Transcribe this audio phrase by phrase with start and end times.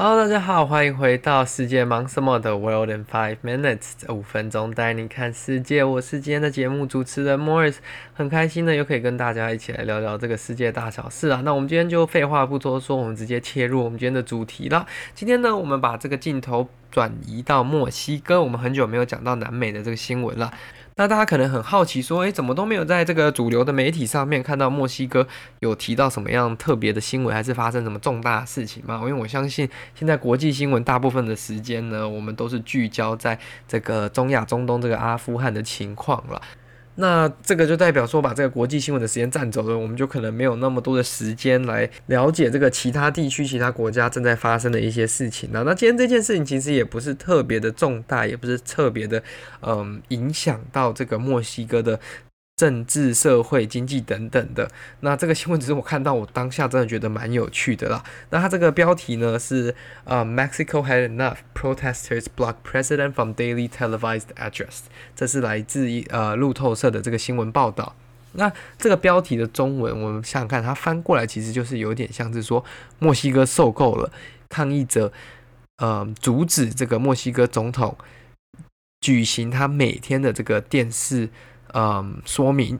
[0.00, 5.82] Hello，大家好，欢迎回到世界忙什么的 World in Five Minutes，这五分钟带你看世界。
[5.82, 7.78] 我是今天的节目主持人 Morris，
[8.14, 11.42] 很开心呢，又可以跟大家一起来聊聊这个世界大小事啊。
[11.44, 14.86] 那我们今天就废话不多说，我们直接切入我们今天的主题了。
[15.16, 20.52] 今天呢，我们把这个镜头转移到墨西哥，我们很久没有讲到南美的这个新闻了。
[20.98, 25.28] 那大家可能很好奇，说，诶，怎么都没有在这个主流的媒体上面看到墨西哥
[25.60, 28.98] 有提到什么样特别的新闻，还是发生什么重大事情吗？
[29.02, 36.42] 因为我相信，现在国际新闻大部分的时间呢，我们都是聚焦在这个中亚、中东这个阿富汗的情况了。
[37.00, 45.62] 那这个就代表说，把这个国际新闻的时间占走了，我们就可能没有那么多的时间来了解这个其他地区、其他国家正在发生的一些事情了。
[45.62, 49.22] 那今天这件事情其实也不是特别的重大，也不是特别的，
[49.62, 52.00] 嗯，影响到这个墨西哥的。
[52.58, 58.02] 政治、社会、经济等等的，那这个新闻只是我看到，我当下真的觉得蛮有趣的啦。
[58.30, 59.72] 那它这个标题呢是
[60.02, 64.80] 呃、，Mexico had enough protesters block president from daily televised address，
[65.14, 67.94] 这是来自一呃路透社的这个新闻报道。
[68.32, 72.64] 那这个标题的中文，我们想想看，它翻过来其实就是有点像是说
[72.98, 74.10] 墨西哥受够了，
[74.48, 75.12] 抗议者
[75.76, 77.96] 呃阻止这个墨西哥总统
[79.00, 81.28] 举行他每天的这个电视。
[81.74, 82.78] 嗯，说明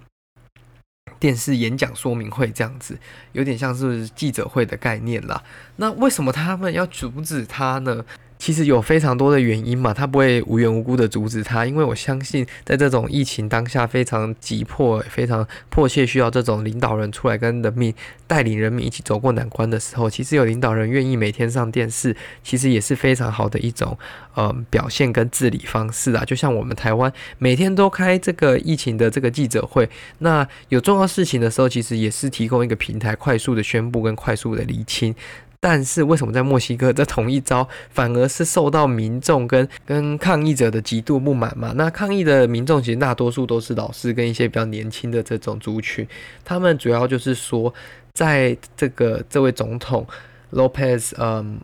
[1.18, 2.98] 电视演讲说明会这样子，
[3.32, 5.42] 有点像是记者会的概念啦。
[5.76, 8.04] 那为什么他们要阻止他呢？
[8.38, 17.92] 其实有非常多的原因嘛，他不会无缘无故的阻止他，因为我相信，在这种疫情当下非常急迫、非常迫切需要这种领导人出来跟人民
[18.26, 23.98] 带领人民一起走过难关的时候，其实有领导人愿意每天上电视，其实也是非常好的一种
[24.34, 26.24] 呃表现跟治理方式啊。
[26.24, 35.14] 就像我们台湾每天都开这个疫情的这个记者会，那有重要事情的时候，其实也是提供一个平台，快速的宣布跟快速的厘清。
[35.60, 41.72] 但是为什么在墨西哥这同一招 反而是受到民众跟跟抗议者的极度不满嘛？
[41.76, 46.06] 那抗议的民众其实大多数都是老师跟一些比较年轻的这种族群，
[46.44, 47.72] 他们主要就是说，
[48.12, 50.06] 在这个这位总统
[50.52, 51.58] Lopez 嗯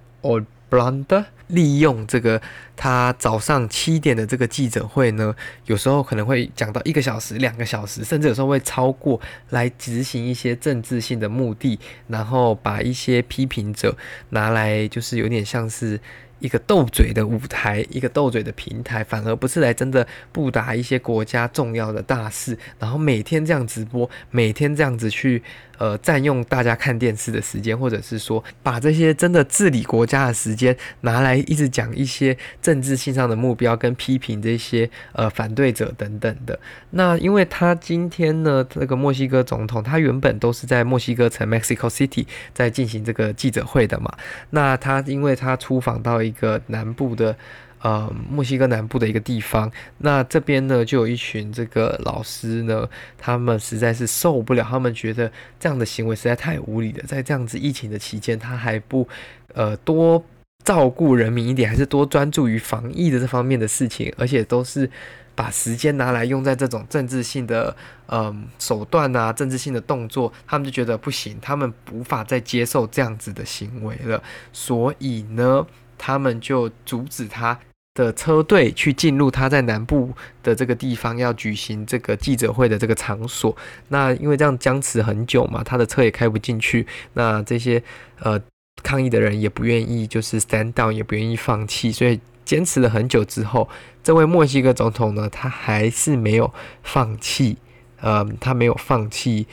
[1.49, 2.41] 利用这个
[2.75, 5.35] 他早上七点的这个记者会呢，
[5.67, 9.21] 有时候可能会讲到一个小时、两个小时，甚至有时候会超过
[9.51, 13.97] 来执行一些政治性的目的，然后把一些批评者
[14.31, 16.01] 拿来，就是有点像是。
[16.41, 25.43] 一个斗嘴的舞台，一个斗嘴的平台，反而不是来真的布达一些国家重要的大事，然后每天这样直播，每天这样子去
[25.79, 36.59] 呃占用大家看电视的时间，或者是说把这些真的治理国家的时间拿来一直讲一些政治性上的目标跟批评这些呃反对者等等的。
[36.91, 44.13] 那因为他今天呢，这个墨西哥总统他原本都是在墨西哥城 Mexico City 在进行这个记者会的嘛，
[44.51, 47.37] 那他因为他出访到一个南部的，
[47.81, 55.31] 呃，墨西哥南部的一个地方，那这边呢，就有一群这个老师呢，他们实在是受不了，他们觉得
[55.61, 59.07] 这样的行为实在太无理了，在这样子疫情的期间，他还不
[59.53, 60.25] 呃多
[60.65, 64.91] 照顾人民一点，还是多专注于防疫的这方面的事情，而且都是
[65.35, 74.23] 把时间拿来用在这种政治性的嗯、手段啊，政治性的动作，他们就觉得不行，他们无法再接受这样子的行为了，
[74.55, 75.67] 所以呢。
[76.07, 77.59] 他们就阻止他
[77.95, 83.57] 的车队去进入他在南部的这个地方要举行这个记者会的这个场所。
[83.89, 86.87] 那因为这样僵持很久嘛，他的车也开不进去。
[87.15, 87.83] 那这些
[88.19, 88.39] 呃
[88.83, 91.91] 抗议的人也不愿意，就是 stand down，也不愿意放弃。
[91.91, 93.67] 所以坚持了很久之后，
[94.03, 97.57] 这位墨西哥总统呢，他还是没有放弃。
[98.03, 99.47] 呃，他没有放弃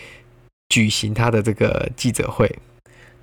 [0.67, 2.53] 举行他的这个记者会。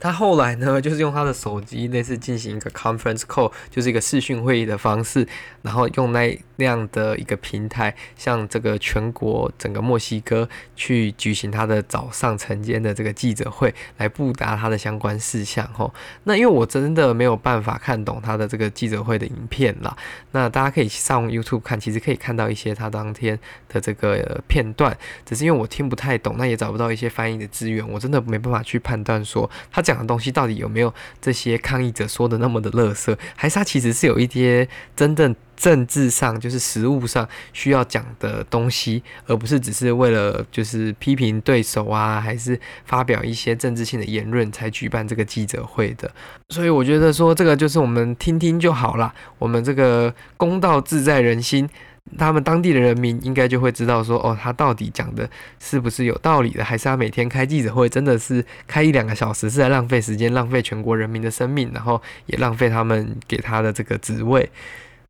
[0.00, 5.26] 他后来呢，就是用他的手机类似进行一个 conference call，就是一个视讯会议的方式，
[5.62, 15.68] 然后用那那样的一个平台，向这个全国整个墨西哥去举行他的早上晨间的这个记者会，来布达他的相关事项。
[15.72, 15.92] 吼，
[16.22, 19.96] 那因为我真的没有办法看懂他的这个记者会的影片啦，
[20.30, 23.36] 那大家可以上 YouTube 看，其实可以看到一些他当天
[23.68, 24.96] 的这个片段，
[25.26, 29.82] 只是因为我听不太懂，那也找不到一些翻译的资源，我真的没办法去判断说他。
[29.88, 33.16] 讲的东西到底有没有这些抗议者说的那么的垃圾？
[33.34, 46.10] 还是他其实是有一些真正政治上，就是实务上需要讲的东西，而不是只是为了就是批评对手啊，还是发表一些政治性的言论才举办这个记者会的？
[46.50, 51.66] 所以我觉得说这个就是我们听听就好了，我们这个公道自在人心。
[52.16, 55.28] 他们当地的人民应该就会知道说，哦，他到底讲的
[55.58, 64.48] 是不是有道理的，还是他每天开记者会真的是开一两个小时是在浪费时间，浪费全国人民的生命，然后也浪费他们给他的这个职位。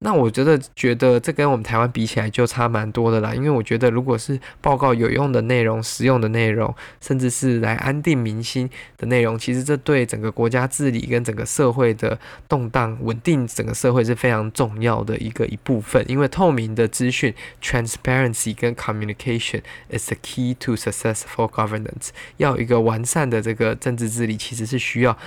[0.01, 3.35] 那我觉得，觉得这跟我们台湾比起来就差蛮多的啦。
[3.35, 12.17] 因为我觉得，如果是报告有用的内容、实用的内容，甚至是来安定民心的内容，其实这对整个国家治理跟整个社会的
[12.49, 16.05] 动荡、稳定整个社会是非常重要的一个一部分。
[16.09, 22.11] 因为透明的资讯 （transparency） 跟 communication is the key to successful governance。
[22.37, 25.19] 要一个完善的这个政治治理，其实是需要。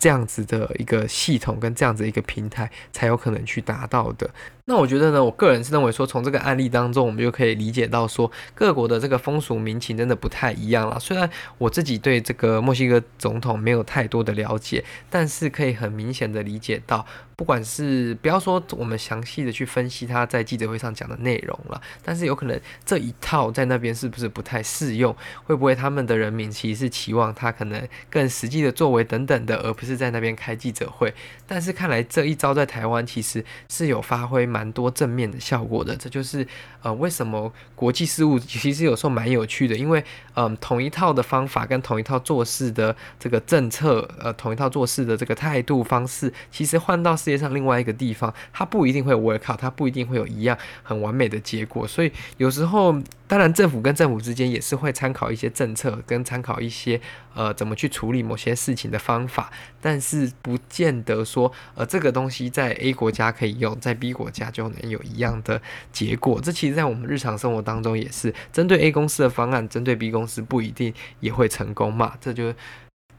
[0.00, 4.28] 这样子的一个系统跟这样子一个平台，才有可能去达到的。
[4.70, 10.96] 那我觉得呢，我个人是认为说，从这个案例当中，我们就可以理解到说，各国的这个风俗民情真的不太一样了。
[11.00, 11.28] 虽然
[11.58, 17.04] 我自己对这个墨西哥总统没有太多的了解，但是可以很明显的理解到。
[17.34, 25.16] 不管是不要说我们详细的去分析他在记者会上讲的内容了，但是有可能这一套在那边是不是不太适用？
[25.44, 31.14] 会不会他们的人民其实是期望他可能更实际的作为等等的，而不是在那边开记者会？
[31.46, 35.96] 但是看来这一招在台湾其实是有发挥蛮蛮多正面的效果的。
[35.96, 36.46] 这就是
[36.82, 40.04] 呃为什么国际事务其实有时候蛮有趣的，因为
[40.34, 47.16] 嗯、同一套的方法跟同一套做事的这个政策，呃同一套做事的这个态度方式，其实换到。
[47.20, 51.86] 世界上另外一个地方，它不一定会 work out，它不一定会有一样很完美的结果。
[51.86, 52.94] 所以有时候，
[53.30, 57.00] 当然政府跟政府之间也是会参考一些政策，跟参考一些
[57.32, 65.62] 呃怎么去处理某些事情的方法，但是不见得说呃这个东西在 A 国家可以用，在 B 国家就能有一样的
[65.92, 66.40] 结果。
[66.42, 72.14] 这其实在我们日常生活当中也是，针对 A 公司的方案，针对 B 公司不一定也会成功嘛。
[72.20, 72.52] 这就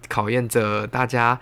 [0.09, 1.39] 考验着大家。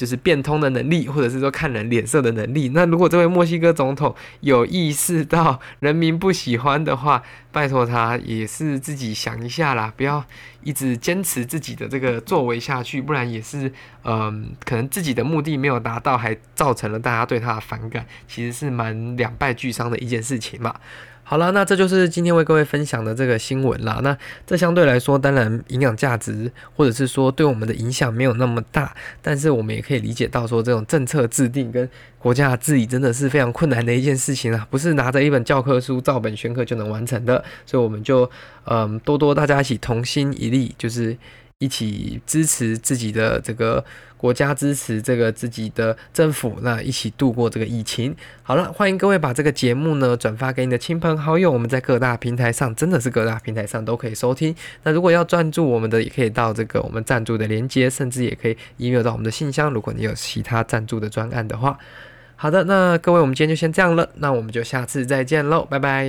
[0.00, 2.70] 就是变通的能力，或者是说看人脸色的能力。
[2.70, 10.24] 那如果这位墨西哥总统有意识到人民不喜欢的话，拜托他也是自己想一下啦，不要
[10.62, 13.70] 一直坚持自己的这个作为下去，不然也是
[14.04, 20.74] 嗯、可能自己的目的没有达到，还造成了大家对他的反感，其实是蛮两败俱伤的一件事情嘛。
[21.22, 24.00] 好了，那这就是今天为各位分享的这个新闻啦。
[24.02, 31.88] 那这相对来说，当然营养价值或者是说对我们的影响没有那么大，但是我们也可以理解到说，这种政策制定跟
[32.18, 37.44] 国家治理真的是非常困难的一件事情啊，不是拿着一本教科书照本宣科就能完成的。
[37.64, 38.28] 所以我们就
[38.64, 41.16] 嗯，多多大家一起同心一力，就是。
[41.60, 43.84] 一起支持自己的这个
[44.16, 48.16] 国家，支持这个自己的政府，那一起度过这个疫情。
[48.42, 51.52] 好了，欢迎各位把这个节目呢转发给你的亲朋好友。
[51.52, 54.54] 我们在各大平台上，真的是各大平台上都可以收听。
[54.84, 59.70] 那如果要赞助我们的，也可以到这个我们赞助的链接，甚至也可以 email 到我们的信箱。
[59.70, 61.78] 如果你有其他赞助的专案的话，
[62.36, 66.08] 好的，那各位，我们今天就先这样了，那我们就下次再见喽，拜拜。